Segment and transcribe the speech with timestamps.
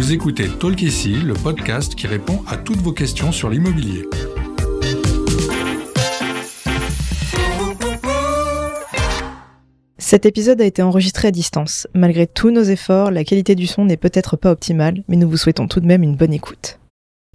[0.00, 4.08] Vous écoutez Talk ici, le podcast qui répond à toutes vos questions sur l'immobilier.
[9.98, 11.86] Cet épisode a été enregistré à distance.
[11.92, 15.36] Malgré tous nos efforts, la qualité du son n'est peut-être pas optimale, mais nous vous
[15.36, 16.78] souhaitons tout de même une bonne écoute.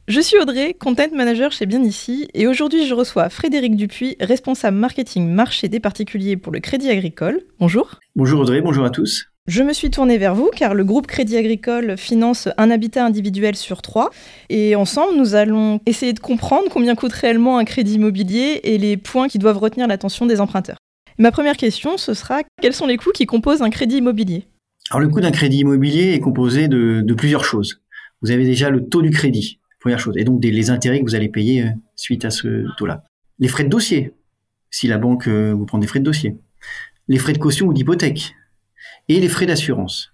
[0.08, 4.78] Je suis Audrey, content manager chez Bien Ici, et aujourd'hui je reçois Frédéric Dupuis, responsable
[4.78, 7.42] marketing marché des particuliers pour le Crédit Agricole.
[7.60, 8.00] Bonjour.
[8.16, 9.28] Bonjour Audrey, bonjour à tous.
[9.48, 13.56] Je me suis tournée vers vous car le groupe Crédit Agricole finance un habitat individuel
[13.56, 14.10] sur trois.
[14.50, 18.98] Et ensemble, nous allons essayer de comprendre combien coûte réellement un crédit immobilier et les
[18.98, 20.78] points qui doivent retenir l'attention des emprunteurs.
[21.20, 24.48] Ma première question, ce sera quels sont les coûts qui composent un crédit immobilier?
[24.90, 27.84] Alors le coût d'un crédit immobilier est composé de, plusieurs choses.
[28.24, 30.16] Vous avez déjà le taux du crédit Première chose.
[30.18, 33.04] Et donc les intérêts que vous allez payer euh, suite à ce taux-là.
[33.38, 34.14] Les frais de dossier,
[34.72, 36.36] si la banque euh, vous prend des frais de dossier.
[37.08, 38.34] Les frais de caution ou d'hypothèque.
[39.08, 40.12] Et les frais d'assurance.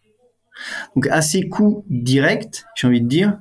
[0.95, 3.37] Donc à ces coûts directs, j'ai envie de dire,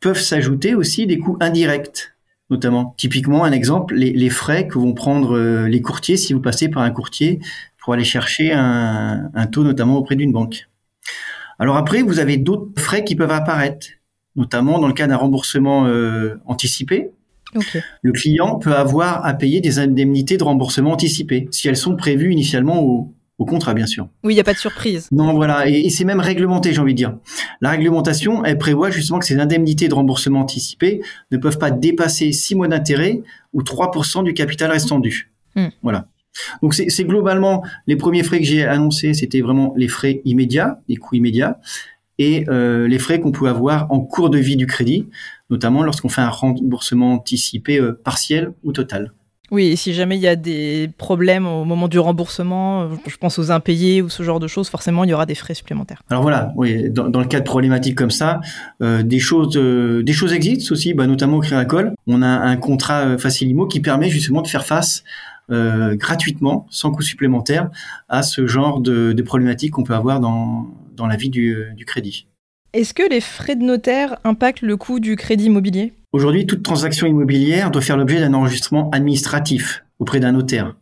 [0.00, 2.12] peuvent s'ajouter aussi des coûts indirects,
[2.50, 2.94] notamment.
[2.96, 6.82] Typiquement, un exemple, les, frais que vont prendre euh, les courtiers si vous passez par
[6.82, 7.40] un courtier
[7.78, 10.68] pour aller chercher un, un taux, notamment auprès d'une banque.
[11.58, 13.86] Alors après, vous avez d'autres frais qui peuvent apparaître
[14.36, 17.10] notamment dans le cas d'un remboursement euh, anticipé.
[18.02, 22.32] Le client peut avoir à payer des indemnités de remboursement anticipé, si elles sont prévues
[22.32, 24.08] initialement au, au contrat, bien sûr.
[24.22, 25.08] Oui, il n'y a pas de surprise.
[25.10, 27.16] Non, voilà, et, c'est même réglementé, j'ai envie de dire.
[27.60, 31.00] La réglementation, elle prévoit justement que ces indemnités de remboursement anticipé
[31.32, 35.32] ne peuvent pas dépasser 6 mois d'intérêt ou 3% du capital restant dû.
[35.56, 35.68] Hmm.
[35.82, 36.06] Voilà.
[36.62, 40.96] Donc c'est globalement les premiers frais que j'ai annoncés, c'était vraiment les frais immédiats, les
[40.96, 41.60] coûts immédiats
[42.18, 45.08] et euh, les frais qu'on peut avoir en cours de vie du crédit,
[45.50, 49.12] notamment lorsqu'on fait un remboursement anticipé euh, partiel ou total.
[49.50, 53.16] Oui, et si jamais il y a des problèmes au moment du remboursement, euh, je
[53.16, 56.02] pense aux impayés ou ce genre de choses, forcément il y aura des frais supplémentaires.
[56.08, 58.40] Alors voilà, oui, dans, le cas de problématiques comme ça,
[58.82, 61.92] euh, des choses, euh, des choses existent aussi, bah, notamment au Crédit Agricole.
[62.06, 65.04] On a un contrat Facilimo qui permet justement de faire face
[65.50, 67.68] gratuitement, sans coût supplémentaire,
[68.08, 72.26] à ce genre de, problématiques qu'on peut avoir dans, dans la vie du crédit.
[72.74, 75.92] Est-ce que les frais de notaire impactent le coût du crédit immobilier?
[76.10, 80.74] Aujourd'hui, toute transaction immobilière doit faire l'objet d'un enregistrement administratif auprès d'un notaire.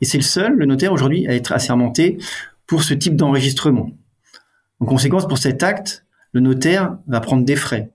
[0.00, 2.18] Et c'est le seul, le notaire aujourd'hui, à être assermenté
[2.64, 3.90] pour ce type d'enregistrement.
[4.78, 7.90] En conséquence, pour cet acte, le notaire va prendre des frais.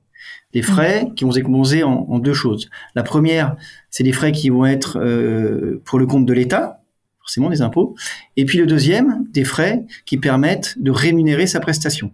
[0.52, 1.14] Des frais mmh.
[1.14, 2.70] qui vont se composer en, deux choses.
[2.96, 3.56] La première,
[3.90, 6.82] c'est des frais qui vont être euh, pour le compte de l'État,
[7.20, 7.96] forcément des impôts.
[8.36, 12.12] Et puis le deuxième, des frais qui permettent de rémunérer sa prestation.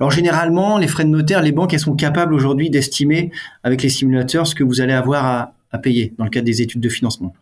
[0.00, 3.30] Alors généralement, les frais de notaire, les banques, elles sont capables aujourd'hui d'estimer
[3.62, 6.80] avec les simulateurs ce que vous allez avoir à, payer dans le cadre des études
[6.80, 7.34] de financement.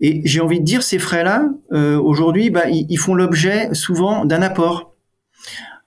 [0.00, 4.42] Et j'ai envie de dire, ces frais-là, euh, aujourd'hui, bah, ils, font l'objet souvent d'un
[4.42, 4.94] apport.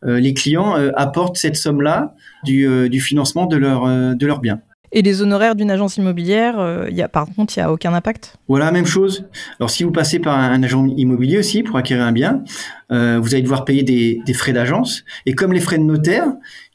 [0.03, 3.85] Euh, les clients euh, apportent cette somme-là du, du, financement de leur,
[4.16, 4.62] de leur bien.
[4.91, 8.38] Et les honoraires d'une agence immobilière, y a, par contre, il n'y a aucun impact
[8.47, 9.28] Voilà, même chose.
[9.59, 12.44] Alors si vous passez par un, agent immobilier aussi pour acquérir un bien,
[12.90, 12.96] vous
[13.34, 15.03] allez devoir payer des, des frais d'agence.
[15.25, 16.28] Et comme les frais de notaire,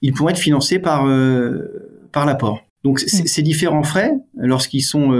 [0.02, 1.06] ils pourront être financés par,
[2.12, 2.60] par l'apport.
[2.82, 3.26] Donc mmh.
[3.26, 5.12] ces différents frais, lorsqu'ils sont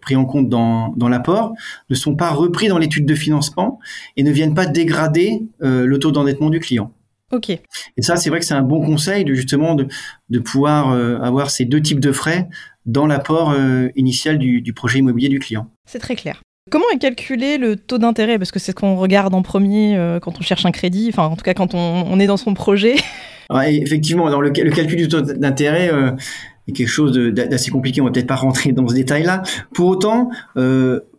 [0.00, 1.54] pris en compte dans, dans l'apport,
[1.88, 3.78] ne sont pas repris dans l'étude de financement
[4.16, 6.92] et ne viennent pas dégrader le taux d'endettement du client.
[7.32, 7.50] Ok.
[7.50, 7.60] Et
[8.00, 9.86] ça, c'est vrai que c'est un bon conseil de justement de,
[10.30, 12.48] de pouvoir euh, avoir ces deux types de frais
[12.86, 15.70] dans l'apport euh, initial du, du, projet immobilier du client.
[15.86, 16.42] C'est très clair.
[16.70, 18.38] Comment est calculé le taux d'intérêt?
[18.38, 21.24] Parce que c'est ce qu'on regarde en premier euh, quand on cherche un crédit, enfin
[21.24, 22.96] en tout cas quand on, on est dans son projet.
[23.52, 25.90] Ouais, effectivement, le, le, calcul du taux d'intérêt
[26.68, 28.00] est quelque chose d'assez compliqué.
[28.00, 29.42] On va peut-être pas rentrer dans ce détail-là.
[29.74, 30.30] Pour autant,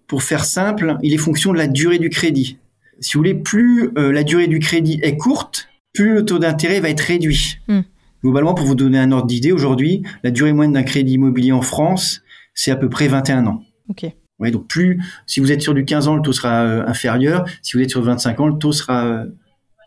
[0.07, 2.57] pour faire simple, il est fonction de la durée du crédit.
[3.01, 6.89] Si vous voulez, plus la durée du crédit est courte, plus le taux d'intérêt va
[6.89, 7.57] être réduit.
[7.67, 7.81] Hmm.
[8.23, 11.61] Globalement, pour vous donner un ordre d'idée, aujourd'hui, la durée moyenne d'un crédit immobilier en
[11.61, 12.21] France,
[12.53, 13.63] c'est à peu près 21 ans.
[13.89, 14.05] Ok.
[14.39, 17.45] Ouais, donc plus, si vous êtes sur du 15 ans, le taux sera euh, inférieur.
[17.61, 19.25] Si vous êtes sur 25 ans, le taux sera euh,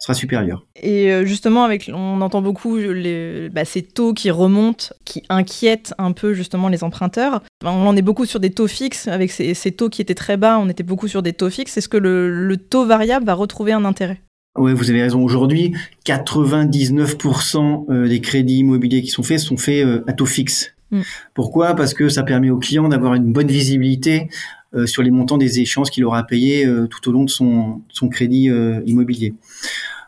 [0.05, 0.67] sera supérieur.
[0.77, 5.95] Et euh, justement, avec, on entend beaucoup les, bah, ces taux qui remontent, qui inquiètent
[5.99, 7.43] un peu justement les emprunteurs.
[7.65, 10.37] On en est beaucoup sur des taux fixes, avec ces, ces, taux qui étaient très
[10.37, 11.77] bas, on était beaucoup sur des taux fixes.
[11.77, 14.21] Est-ce que le, le taux variable va retrouver un intérêt?
[14.57, 15.23] Oui, vous avez raison.
[15.23, 15.75] Aujourd'hui,
[16.07, 20.73] 99% euh, des crédits immobiliers qui sont faits sont faits euh, à taux fixe.
[20.93, 21.01] Mm.
[21.35, 21.75] Pourquoi?
[21.75, 24.29] Parce que ça permet au client d'avoir une bonne visibilité
[24.75, 28.09] euh, sur les montants des échéances qu'il aura payé tout au long de son, son
[28.09, 28.51] crédit
[28.87, 29.35] immobilier.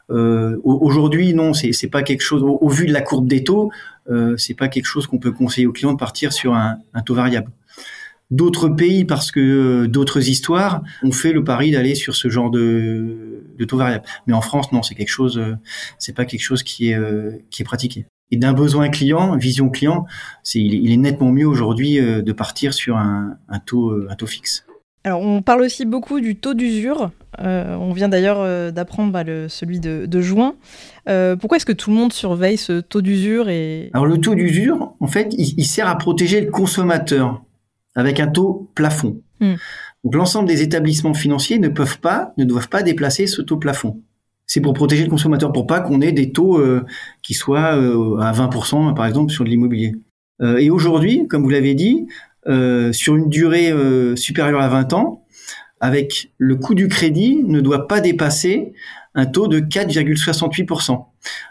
[0.09, 2.43] Aujourd'hui, non, c'est pas quelque chose.
[2.45, 3.71] Au, vu de la courbe des taux,
[4.37, 7.15] c'est pas quelque chose qu'on peut conseiller au client de partir sur un, un taux
[7.15, 7.51] variable.
[8.33, 12.51] D'autres pays, parce que euh, d'autres histoires, ont fait le pari d'aller sur ce genre
[12.51, 14.05] de, de taux variable.
[14.27, 15.55] Mais en France, non, c'est quelque chose, euh,
[15.99, 18.07] c'est pas quelque chose qui est, euh, qui est pratiqué.
[18.33, 20.07] Et d'un besoin client, vision client,
[20.43, 24.67] c'est il, est nettement mieux aujourd'hui de partir sur un, taux un taux fixe.
[25.05, 27.13] Alors, on parle aussi beaucoup du taux d'usure.
[27.39, 30.57] on vient d'ailleurs d'apprendre bah, celui de, juin.
[31.39, 33.91] pourquoi est-ce que tout le monde surveille ce taux d'usure et...
[33.95, 37.46] Alors, le taux d'usure, en fait, il, sert à protéger le consommateur
[37.97, 39.21] avec un taux plafond.
[39.41, 39.55] Hmm.
[40.05, 44.03] Donc l'ensemble des établissements financiers ne peuvent pas, ne doivent pas déplacer ce taux plafond.
[44.47, 46.85] C'est pour protéger le consommateur, pour pas qu'on ait des taux euh,
[47.23, 49.97] qui soient euh, à 20% par exemple sur de l'immobilier.
[50.41, 52.07] Euh, et aujourd'hui, comme vous l'avez dit,
[52.93, 53.73] sur une durée
[54.15, 55.25] supérieure à 20 ans,
[55.81, 58.73] avec le coût du crédit ne doit pas dépasser
[59.17, 61.07] un taux de 4,68%,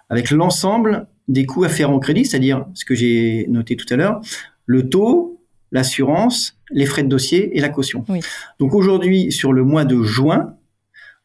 [0.10, 4.22] avec l'ensemble des coûts afférents au crédit, c'est-à-dire ce que j'ai noté tout à l'heure,
[4.66, 5.35] le taux,
[5.76, 8.06] l'assurance, les frais de dossier et la caution.
[8.60, 10.56] Donc aujourd'hui, sur le mois de juin,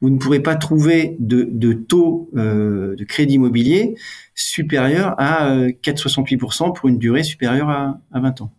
[0.00, 3.94] vous ne pourrez pas trouver de, taux euh, de crédit immobilier
[4.34, 8.52] supérieur à 4,68% euh, pour une durée supérieure à, à 20 ans.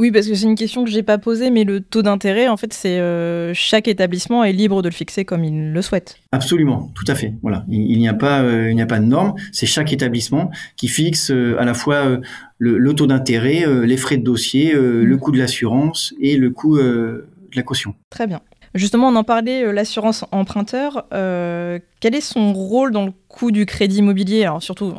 [0.00, 2.48] Oui, parce que c'est une question que je n'ai pas posée, mais le taux d'intérêt,
[2.48, 6.16] en fait, c'est euh, chaque établissement est libre de le fixer comme il le souhaite.
[6.32, 7.34] Absolument, tout à fait.
[7.42, 9.34] Voilà, il, n'y a pas, il n'y a pas de norme.
[9.52, 12.18] C'est chaque établissement qui fixe à la fois
[12.60, 15.20] le, taux d'intérêt, euh, les frais de dossier, euh, le mm.
[15.20, 17.94] coût de l'assurance et le coût euh, de la caution.
[18.10, 18.40] Très bien.
[18.74, 21.06] Justement, on en parlait, l'assurance emprunteur.
[21.10, 24.44] quel est son rôle dans le coût du crédit immobilier?
[24.44, 24.94] Alors surtout,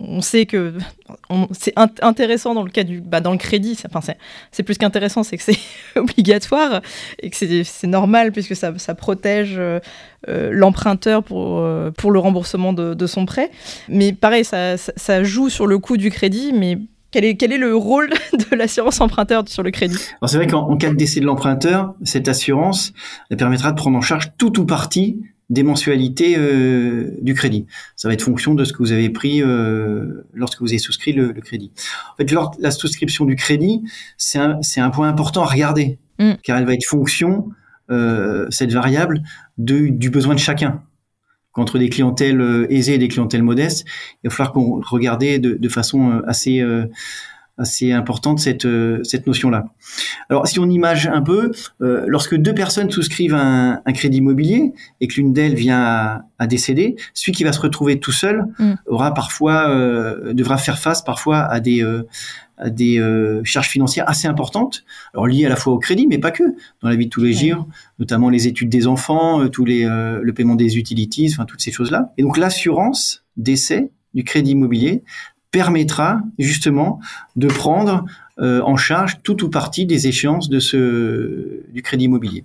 [0.00, 0.74] on, sait que
[1.52, 1.72] c'est
[2.02, 3.78] intéressant dans le cas du, bah, dans le crédit.
[3.86, 4.14] Enfin,
[4.52, 5.58] c'est plus qu'intéressant, c'est que c'est
[5.96, 6.82] obligatoire
[7.22, 9.60] et que c'est normal puisque ça, ça protège
[10.26, 11.66] l'emprunteur pour,
[11.96, 13.50] pour le remboursement de, son prêt.
[13.88, 16.78] Mais pareil, ça, ça, joue sur le coût du crédit, mais
[17.10, 19.98] quel est, quel est, le rôle de l'assurance emprunteur sur le crédit?
[20.20, 22.92] Alors c'est vrai qu'en cas de décès de l'emprunteur, cette assurance
[23.30, 27.66] elle permettra de prendre en charge tout ou partie des mensualités euh, du crédit.
[27.94, 31.12] Ça va être fonction de ce que vous avez pris euh, lorsque vous avez souscrit
[31.12, 31.70] le, crédit.
[32.12, 33.82] En fait, lors, la souscription du crédit,
[34.16, 36.32] c'est un, un, point important à regarder, mm.
[36.42, 37.48] car elle va être fonction,
[37.90, 39.22] euh, cette variable,
[39.58, 40.82] de, du besoin de chacun
[41.56, 43.86] entre des clientèles euh, aisées et des clientèles modestes,
[44.22, 46.86] il va falloir qu'on regarde de, façon euh, assez euh,
[47.58, 48.66] assez importante cette
[49.02, 49.66] cette notion-là.
[50.28, 55.14] Alors, si on image un peu, lorsque deux personnes souscrivent un, crédit immobilier et que
[55.14, 58.74] l'une d'elles vient à, décéder, celui qui va se retrouver tout seul mm.
[58.86, 59.68] aura parfois
[60.32, 61.82] devra faire face parfois à des
[62.64, 66.30] des euh, charges financières assez importantes, alors liées à la fois au crédit, mais pas
[66.30, 66.42] que,
[66.82, 67.66] dans la vie de tous les jours,
[67.98, 71.60] notamment les études des enfants, euh, tous les, euh, le paiement des utilities, enfin toutes
[71.60, 72.12] ces choses-là.
[72.16, 75.02] Et donc l'assurance d'essai du crédit immobilier
[75.50, 77.00] permettra justement
[77.36, 78.04] de prendre
[78.38, 82.44] en charge tout ou partie des échéances de ce, du crédit immobilier.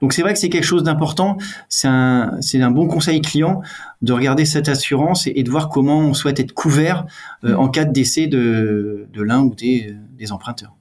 [0.00, 1.38] Donc c'est vrai que c'est quelque chose d'important.
[1.68, 3.62] C'est un, un bon conseil client
[4.02, 7.06] de regarder cette assurance et, de voir comment on souhaite être couvert
[7.44, 7.58] euh, mm.
[7.58, 10.74] en cas de décès de, de l'un ou des, des, emprunteurs.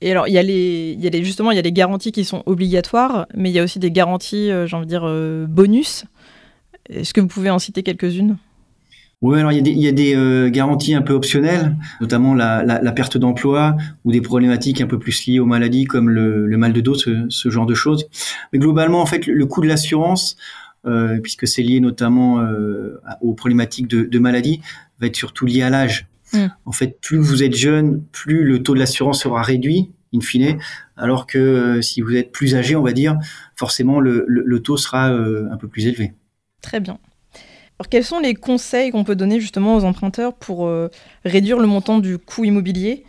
[0.00, 1.72] Et alors, il y, a les, il y a les, justement, il y a les
[1.72, 4.90] garanties qui sont obligatoires, mais il y a aussi des garanties, euh, j'ai envie de
[4.90, 6.04] dire, euh, bonus.
[6.88, 8.36] Est-ce que vous pouvez en citer quelques-unes?
[9.20, 12.34] Oui, alors il y a des, y a des euh, garanties un peu optionnelles, notamment
[12.34, 16.08] la, la, la perte d'emploi ou des problématiques un peu plus liées aux maladies comme
[16.08, 18.06] le, le mal de dos, ce, ce, genre de choses.
[18.52, 20.36] Mais globalement, en fait, le, coût de l'assurance,
[20.86, 24.60] euh, puisque c'est lié notamment euh, aux problématiques de, de maladie,
[25.00, 26.06] va être surtout lié à l'âge.
[26.32, 26.46] Mm.
[26.64, 30.58] En fait, plus vous êtes jeune, plus le taux de l'assurance sera réduit, in fine,
[30.96, 33.18] alors que euh, si vous êtes plus âgé, on va dire,
[33.56, 36.12] forcément le, le, le taux sera un peu plus élevé.
[36.62, 36.98] Très bien.
[37.78, 40.88] Alors, quels sont les conseils qu'on peut donner justement aux emprunteurs pour euh,
[41.24, 43.04] réduire le montant du coût immobilier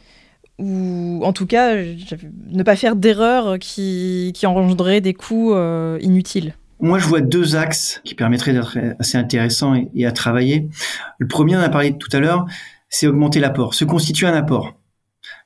[0.59, 6.53] ou en tout cas ne pas faire d'erreurs qui, qui engendreraient des coûts euh, inutiles?
[6.81, 10.69] Moi, je vois deux axes qui permettraient d'être assez intéressants et, à travailler.
[11.17, 12.45] Le premier, on a parlé tout à l'heure,
[12.89, 14.75] c'est augmenter l'apport, se constituer un apport.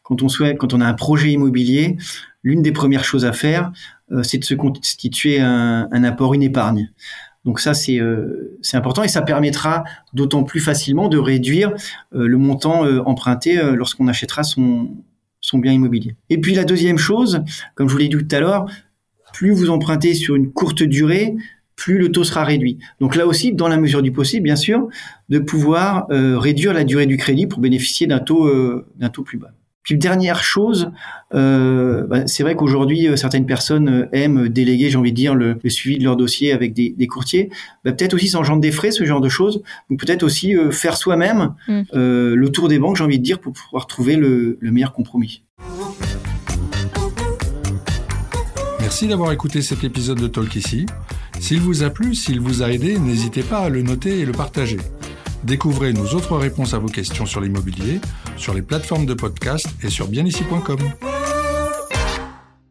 [0.03, 1.95] Quand on souhaite, quand on a un projet immobilier,
[2.43, 3.71] l'une des premières choses à faire,
[4.11, 6.91] euh, c'est de se constituer un, un apport, une épargne.
[7.45, 9.83] Donc ça, c'est euh, important et ça permettra
[10.13, 11.73] d'autant plus facilement de réduire
[12.15, 14.91] euh, le montant euh, emprunté lorsqu'on achètera son,
[15.41, 16.15] son bien immobilier.
[16.29, 17.43] Et puis la deuxième chose,
[17.75, 18.65] comme je vous l'ai dit tout à l'heure,
[19.33, 21.35] plus vous empruntez sur une courte durée,
[21.75, 22.77] plus le taux sera réduit.
[23.01, 24.87] Donc là aussi, dans la mesure du possible, bien sûr,
[25.29, 28.47] de pouvoir réduire la durée du crédit pour bénéficier d'un taux,
[28.95, 29.53] d'un taux plus bas.
[29.83, 30.91] Puis dernière chose,
[31.35, 35.35] euh, bah, c'est vrai qu'aujourd'hui euh, certaines personnes euh, aiment déléguer, j'ai envie de dire,
[35.35, 37.49] le, suivi de leur dossier avec des, courtiers.
[37.83, 39.61] Bah, peut-être aussi ça engendre des frais, ce genre de choses.
[39.89, 41.83] Donc peut-être aussi faire soi-même mm.
[41.93, 45.43] le tour des banques, j'ai envie de dire, pour pouvoir trouver le, le meilleur compromis.
[48.79, 50.85] Merci d'avoir écouté cet épisode de Talk ici.
[51.39, 54.31] S'il vous a plu, s'il vous a aidé, n'hésitez pas à le noter et le
[54.31, 54.77] partager.
[55.43, 57.99] Découvrez nos autres réponses à vos questions sur l'immobilier
[58.37, 61.12] sur les plateformes de podcast et sur bienici.com.